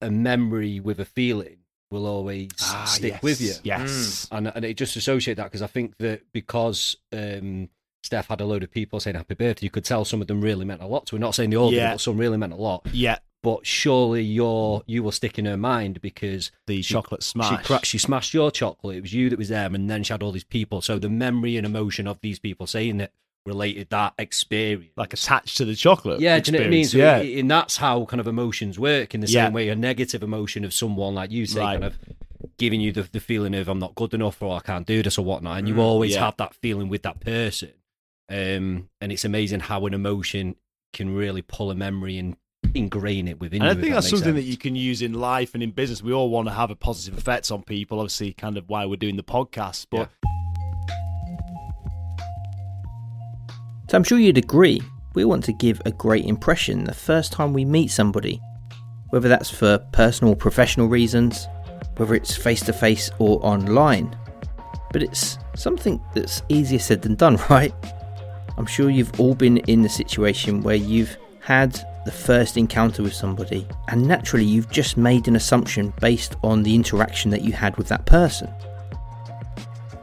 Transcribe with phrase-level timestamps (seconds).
[0.00, 1.56] a memory with a feeling
[1.90, 3.22] will always Ah, stick yes.
[3.22, 3.52] with you.
[3.62, 4.28] Yes.
[4.30, 7.68] and and it just associate that because I think that because um,
[8.02, 10.40] Steph had a load of people saying happy birthday, you could tell some of them
[10.40, 11.20] really meant a lot to her.
[11.20, 11.92] Not saying the all Yeah.
[11.92, 12.86] but some really meant a lot.
[12.92, 13.18] Yeah.
[13.42, 17.50] But surely your you will stick in her mind because The she- chocolate smash.
[17.60, 18.96] She, cra- she smashed your chocolate.
[18.96, 20.80] It was you that was there, and then she had all these people.
[20.82, 23.12] So the memory and emotion of these people saying it
[23.48, 24.92] related that experience.
[24.96, 26.20] like attached to the chocolate.
[26.20, 26.84] Yeah, do you know what I mean?
[26.84, 27.18] So yeah.
[27.18, 29.46] it- and that's how kind of emotions work in the Yeah.
[29.46, 31.72] same way a negative emotion of someone like you say, Right.
[31.80, 31.98] kind of
[32.58, 35.18] giving you the, the feeling of I'm not good enough or I can't do this
[35.18, 35.58] or whatnot.
[35.58, 36.24] And you always Mm, yeah.
[36.26, 37.70] have that feeling with that person.
[38.30, 40.54] Um, and it's amazing how an emotion
[40.92, 42.36] can really pull a memory and
[42.74, 43.70] ingrain it within and you.
[43.70, 46.02] I think that that's something that you can use in life and in business.
[46.02, 48.00] We all want to have a positive effect on people.
[48.00, 49.86] Obviously, kind of why we're doing the podcast.
[49.90, 50.10] But
[53.88, 54.82] So I'm sure you'd agree,
[55.14, 58.38] we want to give a great impression the first time we meet somebody,
[59.08, 61.48] whether that's for personal or professional reasons,
[61.96, 64.14] whether it's face to face or online.
[64.92, 67.72] But it's something that's easier said than done, right?
[68.58, 71.72] I'm sure you've all been in the situation where you've had
[72.04, 76.74] the first encounter with somebody, and naturally you've just made an assumption based on the
[76.74, 78.52] interaction that you had with that person.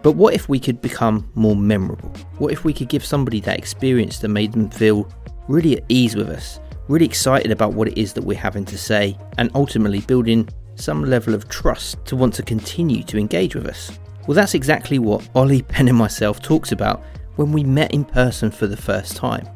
[0.06, 2.10] But what if we could become more memorable?
[2.38, 5.12] What if we could give somebody that experience that made them feel
[5.48, 8.78] really at ease with us, really excited about what it is that we're having to
[8.78, 13.66] say, and ultimately building some level of trust to want to continue to engage with
[13.66, 13.98] us?
[14.28, 17.02] Well, that's exactly what Ollie, Ben, and myself talks about
[17.38, 19.50] when we met in person for the first time.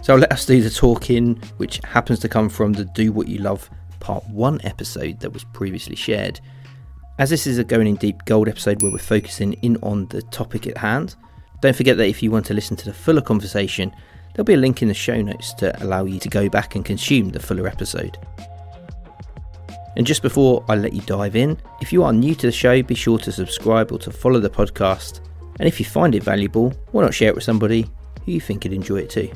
[0.00, 3.40] So let us do the talking, which happens to come from the Do What You
[3.40, 3.68] Love
[4.00, 6.40] Part 1 episode that was previously shared.
[7.18, 10.20] As this is a Going in Deep Gold episode where we're focusing in on the
[10.20, 11.14] topic at hand,
[11.62, 13.90] don't forget that if you want to listen to the fuller conversation,
[14.34, 16.84] there'll be a link in the show notes to allow you to go back and
[16.84, 18.18] consume the fuller episode.
[19.96, 22.82] And just before I let you dive in, if you are new to the show,
[22.82, 25.20] be sure to subscribe or to follow the podcast.
[25.58, 27.86] And if you find it valuable, why not share it with somebody
[28.26, 29.32] who you think could enjoy it too?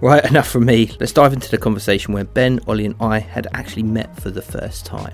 [0.00, 0.92] Right, enough from me.
[0.98, 4.40] Let's dive into the conversation where Ben, Ollie, and I had actually met for the
[4.40, 5.12] first time.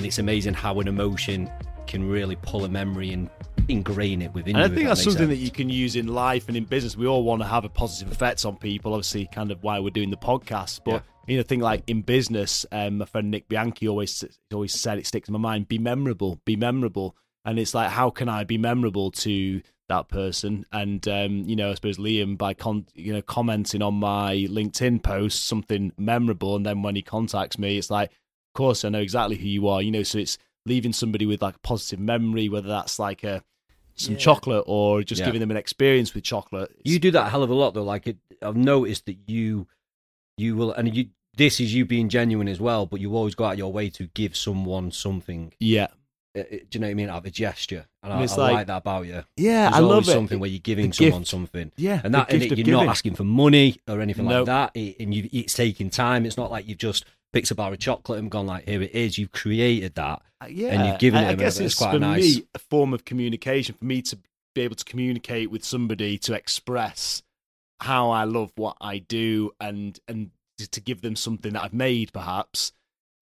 [0.00, 1.50] And it's amazing how an emotion
[1.86, 3.28] can really pull a memory and
[3.68, 4.62] ingrain it within you.
[4.62, 6.96] and I think that's makes something that you can use in life and in business.
[6.96, 8.94] We all want to have a positive effect on people.
[8.94, 10.80] Obviously, kind of why we're doing the podcast.
[10.86, 14.96] But you know, think like in business, um, my friend Nick Bianchi always always said
[14.96, 17.14] it sticks in my mind: be memorable, be memorable.
[17.44, 19.60] And it's like, how can I be memorable to
[19.90, 20.64] that person?
[20.72, 25.02] And um, you know, I suppose Liam by con- you know commenting on my LinkedIn
[25.02, 28.10] post something memorable, and then when he contacts me, it's like,
[28.54, 29.80] course, I know exactly who you are.
[29.82, 33.42] You know, so it's leaving somebody with like a positive memory, whether that's like a
[33.94, 35.26] some chocolate or just Yeah.
[35.26, 36.70] giving them an experience with chocolate.
[36.84, 37.82] You do that a hell of a lot though.
[37.84, 39.66] Like it, I've noticed that you,
[40.36, 41.08] you will, and you.
[41.36, 44.08] This is you being genuine as well, but you always go out your way to
[44.14, 45.52] give someone something.
[45.60, 45.86] yeah,
[46.36, 47.08] Uh, uh, Do you know what I mean?
[47.08, 49.24] Out of a gesture, and, And I, it's I like, like- that about you.
[49.36, 50.12] yeah, There's I love it.
[50.12, 51.30] something where you're giving The someone gift.
[51.30, 54.38] something, yeah, and that and it, you're not asking for money or anything No.
[54.38, 56.26] like that, it, and you, it's taking time.
[56.26, 58.92] It's not like you've just picked a bar of chocolate and gone like, "Here it
[58.94, 60.22] is." You've created that.
[60.42, 62.36] Uh, yeah, and you've given I, I it a- guess it's it's quite for nice.
[62.38, 64.18] me a form of communication for me to
[64.54, 67.22] be able to communicate with somebody to express
[67.80, 72.12] how I love what I do and and to- give them something that I've made
[72.12, 72.72] perhaps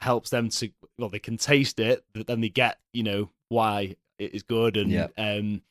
[0.00, 3.94] helps them to well they can taste it but then they get you know why
[4.18, 5.08] it is good and Yeah.
[5.16, 5.62] um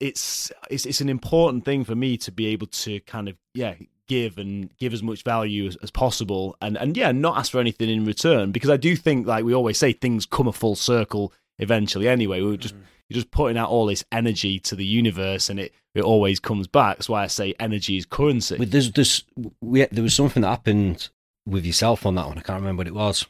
[0.00, 3.74] it's it's it's an important thing for me to be able to kind of yeah
[4.08, 7.60] give and give as much value as, as possible and and yeah not ask for
[7.60, 10.74] anything in return because I do think like we always say things come a full
[10.74, 12.74] circle eventually anyway we are just
[13.08, 16.66] you're just putting out all this energy to the universe and it it always comes
[16.66, 19.22] back that's why I say energy is currency With there's this,
[19.60, 21.08] we, there was something that happened
[21.46, 22.38] with yourself on that one.
[22.38, 23.26] I can't remember what it was.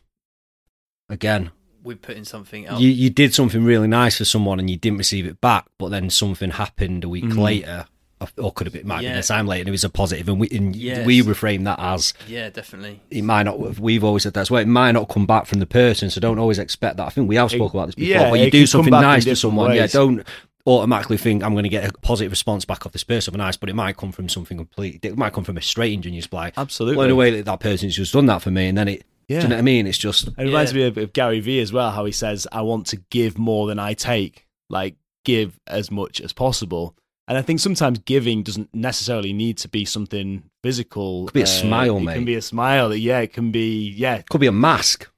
[1.09, 1.51] Again,
[1.83, 2.81] We're putting something out.
[2.81, 5.89] you you did something really nice for someone and you didn't receive it back, but
[5.91, 7.39] then something happened a week Mm.
[7.39, 7.87] later,
[8.37, 9.19] or could have been might have been Yeah.
[9.19, 11.07] a time later, and it was a positive, and we and Yes.
[11.07, 13.01] we reframe that as yeah, definitely.
[13.11, 13.79] it might not.
[13.79, 14.61] We've always said that as well.
[14.63, 17.07] It might not come back from the person, so don't always expect that.
[17.07, 18.09] I think we have spoke about this before.
[18.11, 19.87] yeah, but you do something nice to different someone, yeah.
[19.87, 20.27] Don't
[20.67, 23.57] automatically think I'm going to get a positive response back off this person for nice,
[23.57, 25.09] but it might come from something completely.
[25.09, 27.17] It might come from a stranger, and you just be like, absolutely well, in a
[27.17, 29.05] way that that person's just done that for me, and then it.
[29.29, 29.43] Do Yeah.
[29.43, 29.87] you know what I mean?
[29.87, 30.79] It's just It reminds Yeah.
[30.81, 33.67] me of, of Gary Vee as well, how he says, I want to give more
[33.67, 36.95] than I take, like give as much as possible.
[37.29, 41.27] And I think sometimes giving doesn't necessarily need to be something physical.
[41.27, 42.15] Could be a uh, smile, it mate.
[42.15, 42.95] can be a smile.
[42.95, 44.23] Yeah, it can be, yeah.
[44.23, 45.09] could be a mask.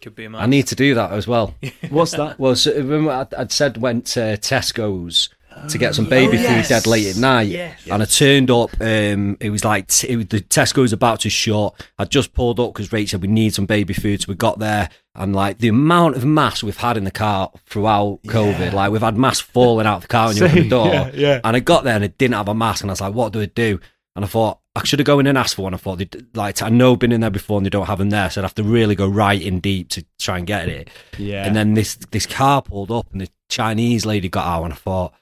[0.00, 0.42] Could be a I mask.
[0.44, 1.56] I need to do that as well.
[1.90, 2.38] What's that?
[2.38, 5.28] Well, so remember I'd, I'd said went to uh, Tesco's
[5.68, 6.68] to get some baby Oh, food yes.
[6.68, 7.48] dead late at night.
[7.48, 7.80] Yes.
[7.90, 8.70] And I turned up.
[8.80, 11.74] Um, it was like t- it was, the Tesco was about to shut.
[11.98, 14.20] I just pulled up because Rachel said we need some baby food.
[14.22, 17.50] So we got there, and like the amount of mass we've had in the car
[17.66, 20.68] throughout COVID, like we've had mass falling out of the car when you open the
[20.68, 20.86] door.
[20.88, 21.40] yeah, yeah.
[21.42, 23.32] And I got there and I didn't have a mask, and I was like, "What
[23.32, 23.80] do I do?"
[24.14, 25.74] And I thought I should have gone in and asked for one.
[25.74, 27.98] I thought, they'd- like, I know I've been in there before and they don't have
[27.98, 30.68] them there, so I'd have to really go right in deep to try and get
[30.70, 30.88] it.
[31.18, 31.44] Yeah.
[31.46, 34.76] And then this this car pulled up and the Chinese lady got out and I
[34.76, 35.12] thought,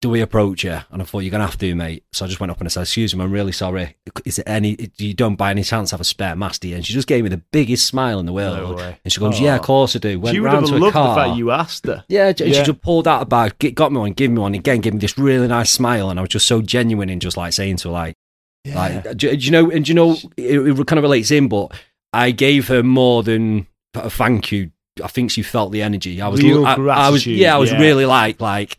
[0.00, 0.86] do we approach her?
[0.90, 2.04] And I thought, you're going to have to, mate.
[2.12, 3.96] So I just went up and I said, excuse me, I'm really sorry.
[4.24, 6.76] Is there any, you don't by any chance have a spare mask, do you?
[6.76, 8.78] And she just gave me the biggest smile in the world.
[8.78, 8.94] No.
[9.04, 9.44] And she goes, Oh.
[9.44, 9.64] yeah, of oh.
[9.64, 10.20] course I do.
[10.20, 11.14] Went she would have loved car.
[11.14, 12.04] the fact you asked her.
[12.08, 12.46] Yeah, and Yeah.
[12.58, 15.00] she just pulled out a bag, got me one, gave me one again, gave me
[15.00, 17.88] this really nice smile, and I was just so genuine in just like saying to
[17.88, 18.14] her, like,
[18.74, 21.72] like, do, you know, and do you know, it, it kind of relates in, but
[22.12, 24.70] I gave her more than a thank you.
[25.02, 26.20] I think she felt the energy.
[26.20, 27.80] I was, I, I was, yeah, I was yeah.
[27.80, 28.76] really like, like,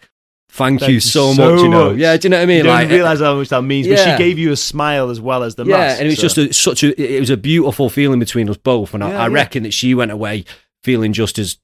[0.49, 1.91] thank, Thank you so, so much, you know.
[1.91, 1.97] much.
[1.99, 2.57] Yeah, do you know what I mean?
[2.57, 5.21] You don't like, realize how much that means, but she gave you a smile as
[5.21, 5.99] well as the yeah, mask.
[5.99, 8.57] and it was so- just a, such a, it was a beautiful feeling between us
[8.57, 9.33] both, and I, Yeah, I yeah.
[9.33, 10.45] reckon that she went away
[10.83, 11.57] feeling just as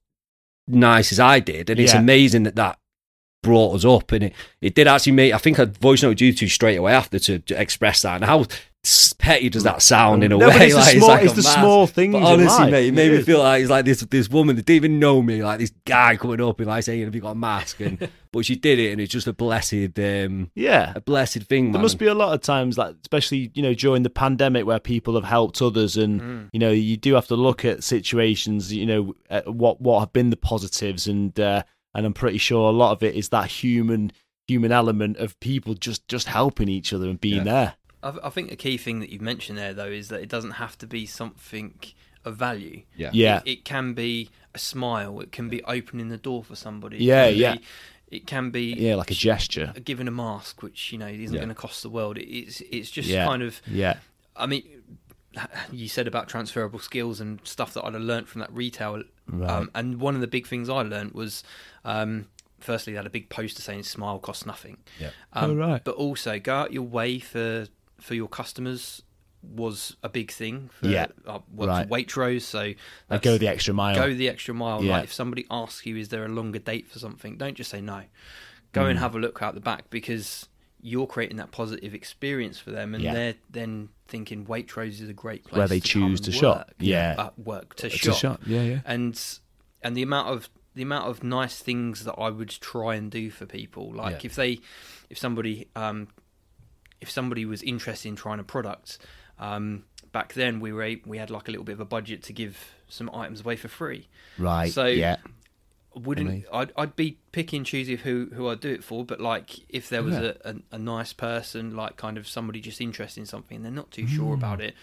[0.68, 2.00] nice as I did, and it's Yeah.
[2.00, 2.80] amazing that that
[3.44, 5.34] brought us up, and it, it did actually make.
[5.34, 8.26] I think I voice noted you two straight away after to, to express that, and
[8.26, 8.46] how
[9.20, 10.56] petty does that sound in a No, way?
[10.68, 13.18] it's the like, small- like it's the small things But honestly, mate, it made It
[13.18, 15.72] me feel like it's like this this woman that didn't even know me, like this
[15.86, 18.80] guy coming up and like saying, "Have you got a mask?" And but she did
[18.80, 20.92] it, and it's just a blessed, um, yeah.
[20.96, 21.66] a blessed thing.
[21.72, 21.82] There man.
[21.84, 25.16] must be a lot of times, like especially you know during the pandemic, where people
[25.16, 26.50] have helped others, and Mm.
[26.54, 28.74] you know you do have to look at situations.
[28.74, 32.70] You know at what what have been the positives, and uh, and I'm pretty sure
[32.70, 34.12] a lot of it is that human
[34.48, 37.44] human element of people just just helping each other and being Yeah.
[37.44, 37.74] there.
[38.06, 40.52] I, I think a key thing that you've mentioned there, though, is that it doesn't
[40.52, 41.74] have to be something
[42.24, 42.84] of value.
[42.96, 43.10] yeah.
[43.14, 45.20] Yeah, It, it can be a smile.
[45.20, 46.98] It can be opening the door for somebody.
[46.98, 47.56] It Yeah, can yeah.
[47.56, 47.62] be-
[48.12, 49.74] it can be yeah, like a gesture.
[49.84, 51.40] giving a mask, which you know isn't Yeah.
[51.42, 52.18] going to cost the world.
[52.18, 53.26] It, it's it's just Yeah.
[53.26, 53.60] kind of.
[53.68, 53.98] Yeah,
[54.36, 54.64] I mean,
[55.72, 59.04] you said about transferable skills and stuff that I'd have learnt from that retail.
[59.28, 59.50] right.
[59.50, 61.44] Um, and one of the big things I learned was,
[61.84, 62.28] um,
[62.60, 65.10] firstly, they had a big poster saying "Smile costs nothing." Yeah.
[65.34, 65.84] Um, Oh, right.
[65.84, 67.68] But also, go out your way for
[68.06, 69.02] for your customers
[69.42, 70.70] was a big thing.
[70.80, 71.08] For, Yeah.
[71.28, 71.90] uh, worked Right.
[71.90, 72.74] Waitrose, so
[73.22, 73.96] go the extra mile.
[73.96, 74.84] go the extra mile.
[74.84, 74.94] Yeah.
[74.94, 77.38] Like if somebody asks you, is there a longer date for something?
[77.38, 78.04] Don't just say no.
[78.72, 78.90] Go Mm.
[78.92, 80.48] and have a look out the back because
[80.82, 83.14] you're creating that positive experience for them, and Yeah.
[83.14, 86.58] they're then thinking Waitrose is a great place Where they to choose to shop.
[86.58, 86.74] work.
[86.80, 87.16] Yeah.
[87.18, 88.42] uh, work to It's a shop.
[88.46, 88.80] Yeah, yeah.
[88.86, 89.20] and
[89.82, 93.30] and the amount of the amount of nice things that I would try and do
[93.30, 94.28] for people, like Yeah.
[94.30, 94.60] if they,
[95.10, 96.10] if somebody, um,
[97.02, 98.98] if somebody was interested in trying a product,
[99.40, 102.24] um, back then we were a- we had like a little bit of a budget
[102.24, 102.58] to give
[102.88, 104.08] some items away for free.
[104.38, 104.72] Right.
[104.72, 105.18] So- yeah.
[105.98, 106.44] Wouldn't.
[106.52, 109.88] I'd I'd be picking choosy of who who I'd do it for, but like if
[109.88, 110.34] there was Yeah.
[110.44, 113.72] a, a a nice person, like kind of somebody just interested in something, and they're
[113.72, 114.66] not too sure about Hmm.
[114.66, 114.76] it.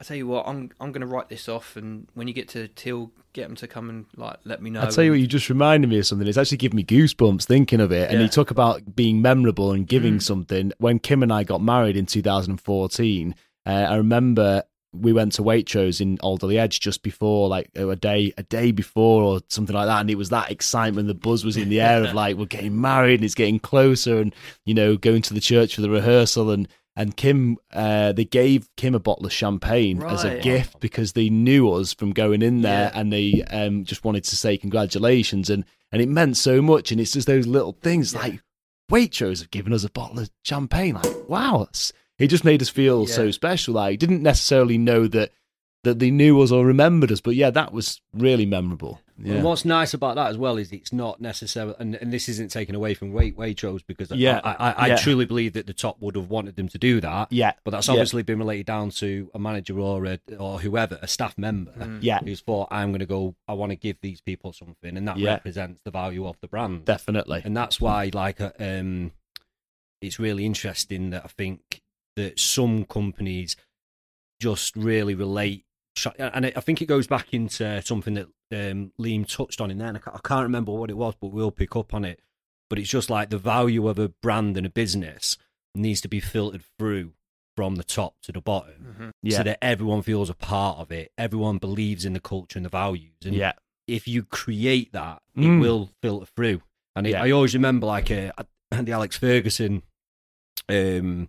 [0.00, 2.48] I tell you what, I'm I'm going to write this off, and when you get
[2.50, 4.82] to Till, get them to come and like let me know.
[4.82, 6.26] I tell you what, you just reminded me of something.
[6.28, 8.08] It's actually giving me goosebumps thinking of it.
[8.10, 8.22] And Yeah.
[8.24, 10.22] you talk about being memorable and giving Mm.
[10.22, 10.72] something.
[10.78, 13.34] When Kim and I got married in 2014,
[13.66, 14.62] uh, I remember
[14.92, 19.22] we went to Waitrose in Alderley Edge just before, like a day, a day before
[19.22, 20.00] or something like that.
[20.00, 22.80] And it was that excitement, the buzz was in the air of like we're getting
[22.80, 24.34] married and it's getting closer, and
[24.64, 26.68] you know going to the church for the rehearsal and.
[26.98, 31.30] And Kim, uh, they gave Kim a bottle of champagne as a gift because they
[31.30, 33.00] knew us from going in there, Yeah.
[33.00, 36.90] and they um, just wanted to say congratulations, and and it meant so much.
[36.90, 38.42] And it's just those little things like
[38.90, 40.94] Waitrose have given us a bottle of champagne.
[40.94, 41.68] Like wow,
[42.18, 43.74] it just made us feel so special.
[43.74, 45.30] Like didn't necessarily know that
[45.84, 49.00] that they knew us or remembered us, but yeah, that was really memorable.
[49.20, 52.28] Yeah, And what's nice about that as well is it's not necessarily, and, and this
[52.28, 54.96] isn't taken away from Wait Waitrose because Yeah, I, I, I yeah.
[54.96, 57.32] truly believe that the top would have wanted them to do that.
[57.32, 57.94] yeah, But that's Yeah.
[57.94, 61.98] obviously been related down to a manager or a, or whoever, a staff member, Mm.
[62.00, 64.96] yeah, who's thought, I'm going to go, I want to give these people something.
[64.96, 65.30] And that Yeah.
[65.32, 66.84] represents the value of the brand.
[66.84, 67.42] definitely.
[67.44, 69.10] and that's why, like, uh, um,
[70.00, 71.82] it's really interesting that I think
[72.14, 73.56] that some companies
[74.40, 75.64] just really relate.
[76.18, 79.78] And I I think it goes back into something that um, Liam touched on in
[79.78, 79.88] there.
[79.88, 82.20] And I ca- I can't remember what it was, but we'll pick up on it.
[82.70, 85.36] But it's just like the value of a brand and a business
[85.74, 87.12] needs to be filtered through
[87.56, 89.10] from the top to the bottom Mhm.
[89.22, 91.10] Yeah, so that everyone feels a part of it.
[91.18, 93.16] Everyone believes in the culture and the values.
[93.24, 93.52] And yeah,
[93.86, 95.60] if you create that, it Mm.
[95.60, 96.62] will filter through.
[96.94, 97.22] And it, Yeah.
[97.24, 98.32] I always remember, like uh,
[98.70, 99.82] the Alex Ferguson.
[100.68, 101.28] Um,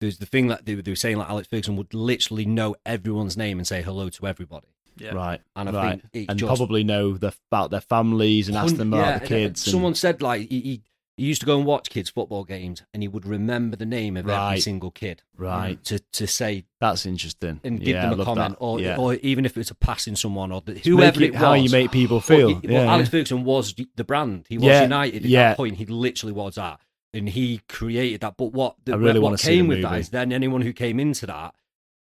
[0.00, 2.76] there's the thing that they, were- they were saying, like Alex Ferguson would literally know
[2.86, 4.68] everyone's name and say hello to everybody.
[5.00, 5.14] Yeah.
[5.14, 8.76] right, And I right, think and just probably know the, about their families and ask
[8.76, 9.66] them about Yeah, the kids.
[9.66, 10.82] and- Someone said like he, he
[11.16, 14.16] he used to go and watch kids' football games, and he would remember the name
[14.16, 15.82] of every single kid Right.
[15.86, 17.60] to to say That's interesting.
[17.64, 18.64] and give yeah, them a comment, that.
[18.64, 18.96] or yeah.
[18.96, 21.40] or even if it's a passing someone or the, whoever it it was.
[21.40, 22.60] how you make people feel.
[22.62, 23.08] well, Alex.
[23.08, 24.46] Ferguson was the brand.
[24.48, 25.48] He was United at yeah.
[25.48, 25.78] that point.
[25.78, 26.78] He literally was that,
[27.12, 28.36] and he created that.
[28.36, 31.52] But what the, really what came with that is then anyone who came into that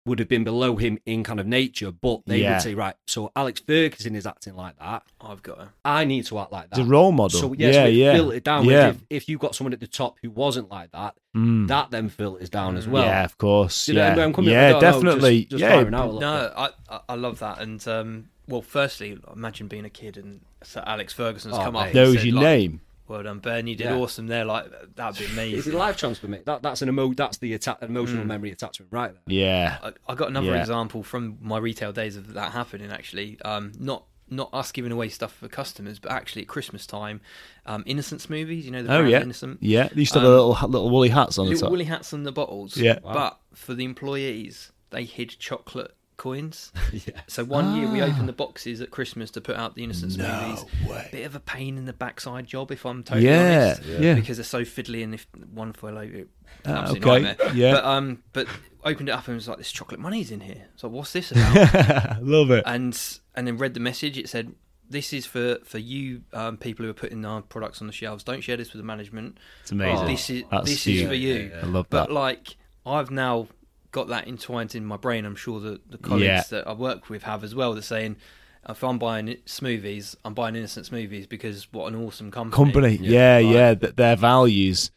[0.09, 2.53] would have been below him in kind of nature, but they Yeah.
[2.53, 5.03] would say, right, so Alex Ferguson is acting like that.
[5.21, 5.69] I've got to.
[5.85, 6.79] I need to act like that.
[6.79, 7.39] It's a role model.
[7.39, 8.13] So yes, yeah, we yeah.
[8.15, 8.65] filter it down.
[8.65, 8.71] Yeah.
[8.71, 11.67] Whereas If, if you've got someone at the top who wasn't like that, Mm.
[11.67, 13.05] that then filters down as well.
[13.05, 13.87] yeah, of course.
[13.87, 15.39] You know, yeah, where I'm coming- I yeah don't know, definitely.
[15.41, 16.53] just- just yeah, firing out a little No, bit.
[16.89, 20.83] I, I I love that, and um, well, firstly, imagine being a kid and Sir
[20.87, 21.83] Alex Ferguson's Oh, come up.
[21.83, 21.89] mate.
[21.89, 22.81] and knows said, your like, name.
[23.09, 23.67] Well done, Ben.
[23.67, 23.95] You did Yeah.
[23.97, 24.45] awesome there.
[24.45, 25.73] Like that'd be It's amazing.
[25.73, 26.45] a life transfer, mate.
[26.45, 27.11] That, that's an emo.
[27.13, 28.27] That's the atta- emotional Mm.
[28.27, 29.21] memory attachment, right there.
[29.35, 30.59] Yeah, I, I got another Yeah.
[30.61, 32.91] example from my retail days of that happening.
[32.91, 37.19] Actually, um, not not us giving away stuff for customers, but actually at Christmas time,
[37.65, 38.63] um, Innocent smoothies.
[38.63, 39.21] You know the Oh, brand yeah.
[39.21, 39.57] Innocent.
[39.59, 39.87] yeah.
[39.91, 41.71] They used to have Um, little little woolly hats on the Little top.
[41.71, 42.77] woolly hats on the bottles.
[42.77, 42.99] Yeah.
[43.03, 43.13] Wow.
[43.13, 46.71] But for the employees, they hid chocolate coins.
[46.93, 47.21] yeah.
[47.27, 48.05] So one year we Ah.
[48.05, 50.65] opened the boxes at Christmas to put out the Innocence No movies.
[50.87, 51.09] way.
[51.11, 53.83] Bit of a pain in the backside job, if I'm totally Yeah, honest.
[53.99, 54.13] yeah.
[54.13, 56.29] Because they're so fiddly, and if one fell over, it-
[56.65, 57.55] Ah, absolute okay, nightmare.
[57.55, 57.71] yeah.
[57.73, 58.47] But um, but
[58.83, 62.21] opened it up and was like, "This chocolate money's in here." So what's this about?
[62.23, 62.63] Love it.
[62.67, 64.17] and and then read the message.
[64.17, 64.53] It said,
[64.89, 68.23] "This is for for you um, people who are putting our products on the shelves.
[68.23, 69.37] Don't share this with the management.
[69.61, 70.07] It's amazing.
[70.07, 71.59] This is That's this is for you." Yeah, yeah.
[71.63, 72.13] I love But that.
[72.13, 73.47] like, I've now
[73.91, 75.25] got that entwined in my brain.
[75.25, 76.43] I'm sure that the colleagues Yeah.
[76.51, 77.73] that I work with have as well.
[77.73, 78.17] They're saying,
[78.67, 82.71] if I'm buying smoothies, I'm buying Innocent Smoothies because what an awesome company.
[82.71, 82.99] company.
[83.01, 83.81] Yeah, Yeah, yeah, right.
[83.81, 84.91] th- their values.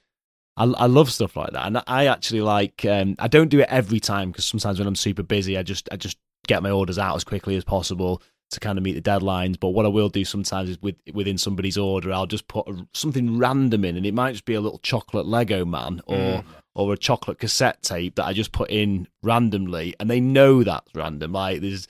[0.57, 2.85] I, I love stuff like that, and I actually like.
[2.85, 5.89] Um, I don't do it every time because sometimes when I'm super busy, I just
[5.91, 8.21] I just get my orders out as quickly as possible
[8.51, 9.59] to kind of meet the deadlines.
[9.59, 12.87] But what I will do sometimes is with within somebody's order, I'll just put a,
[12.93, 16.45] something random in, and it might just be a little chocolate Lego man or Mm.
[16.75, 20.95] Or a chocolate cassette tape that I just put in randomly, and they know that's
[20.95, 21.33] random.
[21.33, 21.87] Like there's,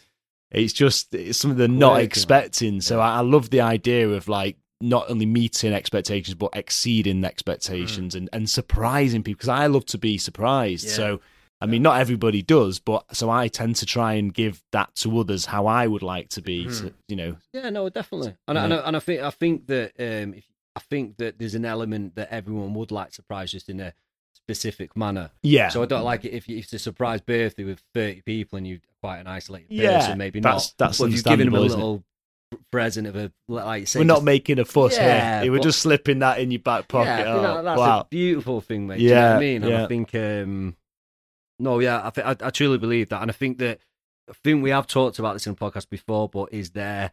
[0.50, 2.80] it's just it's something they're not Quirky, expecting.
[2.80, 3.00] So.
[3.00, 8.28] I, I love the idea of like not only meeting expectations but exceeding expectations and,
[8.32, 10.86] and surprising people because I love to be surprised.
[10.86, 10.92] Yeah.
[10.92, 11.20] So
[11.60, 15.20] I mean, not everybody does, but so I tend to try and give that to
[15.20, 16.64] others how I would like to be.
[16.64, 16.70] Hmm.
[16.70, 18.34] To, you know, Yeah, no, definitely.
[18.48, 18.64] And, Yeah.
[18.64, 20.34] and, I, and I think I think that um,
[20.74, 23.94] I think that there's an element that everyone would like to surprise just in a
[24.46, 25.30] specific manner.
[25.42, 25.68] yeah.
[25.68, 28.66] So I don't like it if you- it's a surprise birthday with 30 people and
[28.66, 30.86] you're quite an isolated Yeah, person, maybe that's- not.
[30.88, 31.82] that's if you've given them a understandable, isn't it?
[31.82, 32.04] little
[32.70, 35.52] present of a like say we're not just- making a fuss Yeah, here.
[35.52, 37.06] We're but- just slipping that in your back pocket.
[37.06, 38.00] Yeah, I think Oh, that's wow.
[38.00, 38.98] a beautiful thing, mate.
[38.98, 39.62] Do you know what Yeah, I mean?
[39.62, 39.84] And yeah.
[39.84, 40.76] I think, um,
[41.58, 43.78] no, yeah, I, th- I, I truly believe that, and I think that
[44.28, 47.10] I think we have talked about this in a podcast before, but is there,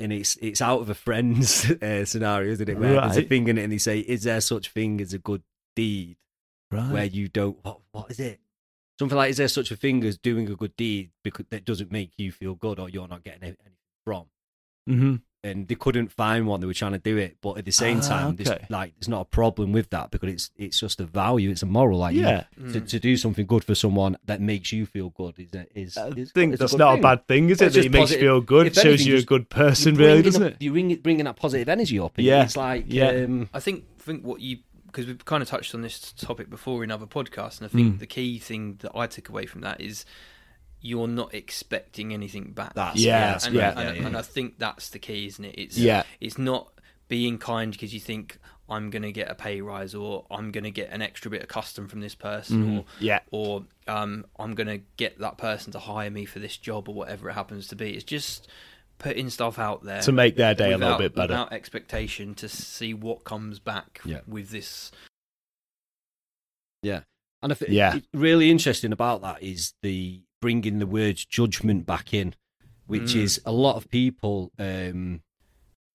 [0.00, 2.78] and it's it's out of a friend's uh, scenario, isn't it?
[2.78, 3.28] Where there's a Right.
[3.28, 5.42] thing in it, and they say, "Is there such thing as a good
[5.76, 6.16] deed
[6.70, 6.90] Right.
[6.92, 7.56] where you don't?
[7.62, 8.40] What, what is it?
[8.98, 11.90] Something like, is there such a thing as doing a good deed because that doesn't
[11.92, 13.72] make you feel good, or you're not getting anything
[14.04, 14.26] from?"
[14.86, 16.58] hmm and they couldn't find one.
[16.60, 19.10] They were trying to do it, but at the same Ah, time, there's, like there's
[19.10, 21.50] not a problem with that because it's it's just a value.
[21.50, 21.98] It's a moral.
[21.98, 22.44] Like you- Yeah.
[22.72, 22.88] to, Mm.
[22.88, 25.98] to do something good for someone that makes you feel good is a- is.
[25.98, 27.00] I is think it's that's good not thing.
[27.00, 27.64] a bad thing, is it?
[27.66, 29.94] That just it makes positive- you feel good, if shows anything, you're a good person,
[29.96, 30.56] really, doesn't up- it?
[30.62, 32.14] You're bringing, bringing that positive energy up.
[32.16, 32.44] Yeah.
[32.44, 33.10] it's like Yeah.
[33.10, 34.60] um, I think think what you
[34.94, 37.96] because we've kind of touched on this topic before in other podcasts, and I think
[37.96, 37.98] Mm.
[37.98, 40.04] the key thing that I took away from that is
[40.80, 42.74] you're not expecting anything back.
[42.74, 43.62] that's Yeah, that's and, great.
[43.62, 43.68] yeah.
[43.70, 44.18] and, yeah, and yeah.
[44.18, 45.54] I think that's the key, isn't it?
[45.58, 46.04] It's Yeah.
[46.20, 46.72] it's not
[47.08, 50.64] being kind because you think I'm going to get a pay rise or I'm going
[50.64, 52.78] to get an extra bit of custom from this person Mhm.
[52.78, 53.20] or Yeah.
[53.30, 56.94] or um, I'm going to get that person to hire me for this job or
[56.94, 57.90] whatever it happens to be.
[57.94, 58.48] It's just
[58.98, 61.32] putting stuff out there To make their day a little bit better.
[61.32, 64.20] without expectation to see what comes back Yeah.
[64.26, 64.90] with this.
[66.82, 67.02] Yeah
[67.42, 67.96] and I think Yeah.
[67.96, 72.34] it's really interesting about that is the bringing the word judgment back in,
[72.86, 73.16] which Mm.
[73.16, 75.22] is a lot of people um,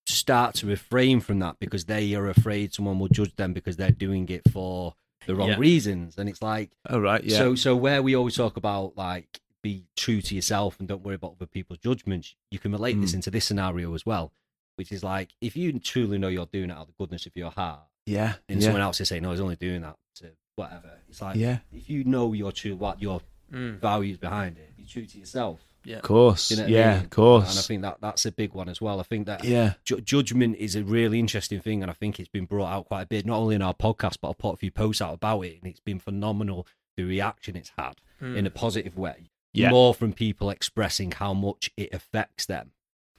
[0.07, 3.91] start to refrain from that because they are afraid someone will judge them because they're
[3.91, 4.93] doing it for
[5.25, 5.57] the wrong Yeah.
[5.59, 7.23] reasons, and it's like Oh, right.
[7.23, 7.37] Yeah.
[7.37, 7.55] so.
[7.55, 11.33] So where we always talk about like be true to yourself and don't worry about
[11.37, 13.15] other people's judgments, you can relate this Mm.
[13.15, 14.31] into this scenario as well,
[14.75, 17.35] which is like if you truly know you're doing it out of the goodness of
[17.35, 18.35] your heart, yeah.
[18.47, 18.65] and yeah.
[18.65, 21.59] someone else is saying no, he's only doing that to whatever, it's like yeah.
[21.73, 23.79] if you know your true what your Mm.
[23.79, 25.59] values behind it, be true to yourself.
[25.83, 25.95] Yeah.
[25.95, 26.51] Of course.
[26.51, 26.93] You know what I yeah.
[26.97, 27.03] mean?
[27.05, 27.49] Of course.
[27.49, 28.99] And I think that that's a big one as well.
[28.99, 29.73] I think that Yeah.
[29.85, 33.01] ju- judgment is a really interesting thing, and I think it's been brought out quite
[33.01, 35.41] a bit, not only in our podcast, but I've put a few posts out about
[35.41, 38.37] it, and it's been phenomenal the reaction it's had Mm.
[38.37, 39.28] in a positive way.
[39.53, 39.71] Yeah.
[39.71, 42.71] More from people expressing how much it affects them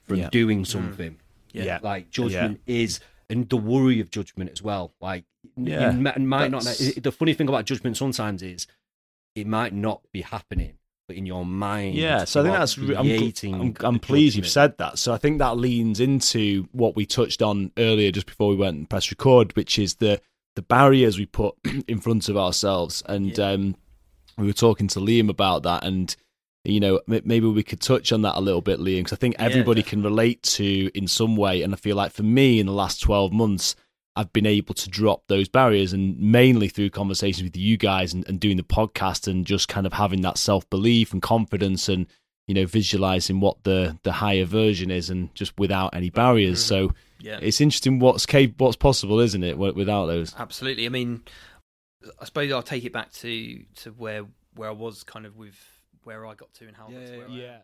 [0.03, 0.29] from Yeah.
[0.29, 1.19] doing something.
[1.51, 1.63] Yeah.
[1.65, 1.79] Yeah.
[1.81, 4.93] Like judgment is and the worry of judgment as well.
[5.01, 5.25] Like,
[5.57, 6.63] Yeah, you might, might not.
[6.63, 8.67] The funny thing about judgment sometimes is
[9.35, 10.73] it might not be happening,
[11.07, 12.77] but in your mind, Yeah, so I think that's.
[12.77, 14.99] I'm, gl- creating I'm, I'm pleased you've said that.
[14.99, 18.77] So I think that leans into what we touched on earlier, just before we went
[18.77, 20.21] and press record, which is the
[20.55, 21.55] the barriers we put
[21.87, 23.01] in front of ourselves.
[23.05, 23.75] And um,
[24.37, 26.15] we were talking to Liam about that, and
[26.63, 29.17] you know m- maybe we could touch on that a little bit, Liam, because I
[29.17, 31.61] think Yeah, everybody can relate to in some way.
[31.61, 33.75] And I feel like for me, in the last twelve months.
[34.13, 38.27] I've been able to drop those barriers and mainly through conversations with you guys and,
[38.27, 42.07] and doing the podcast and just kind of having that self belief and confidence and
[42.45, 46.89] you know visualizing what the the higher version is and just without any barriers mm-hmm.
[46.89, 47.39] so Yeah.
[47.41, 50.85] it's interesting what's cap- what's possible isn't it without those Absolutely.
[50.85, 51.21] I mean,
[52.19, 55.55] I suppose I'll take it back to to where where I was kind of with
[56.03, 57.61] where I got to and how I got to where I am.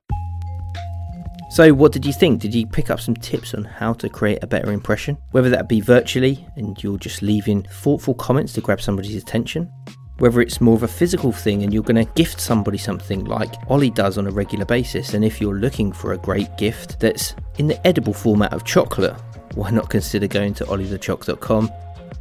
[1.49, 2.41] So, what did you think?
[2.41, 5.17] Did you pick up some tips on how to create a better impression?
[5.31, 9.71] Whether that be virtually and you're just leaving thoughtful comments to grab somebody's attention,
[10.19, 13.53] whether it's more of a physical thing and you're going to gift somebody something like
[13.69, 17.33] Ollie does on a regular basis, and if you're looking for a great gift that's
[17.57, 19.15] in the edible format of chocolate,
[19.55, 21.71] why not consider going to olliethechoc.com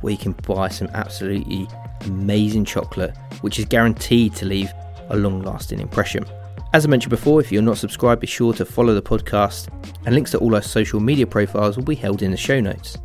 [0.01, 1.67] where you can buy some absolutely
[2.07, 4.73] amazing chocolate, which is guaranteed to leave
[5.11, 6.25] a long lasting impression.
[6.73, 9.69] As I mentioned before, if you're not subscribed, be sure to follow the podcast,
[10.05, 12.99] and links to all our social media profiles will be held in the show notes.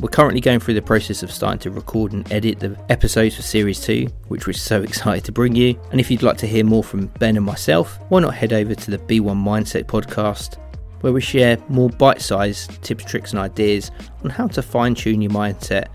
[0.00, 3.42] We're currently going through the process of starting to record and edit the episodes for
[3.42, 5.78] Series 2, which we're so excited to bring you.
[5.90, 8.74] And if you'd like to hear more from Ben and myself, why not head over
[8.74, 10.58] to the B1 Mindset podcast,
[11.00, 13.90] where we share more bite sized tips, tricks, and ideas
[14.24, 15.86] on how to fine tune your mindset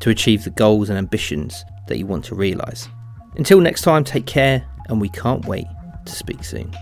[0.00, 2.88] to achieve the goals and ambitions that you want to realise.
[3.36, 5.66] Until next time, take care, and we can't wait
[6.04, 6.72] to speak soon.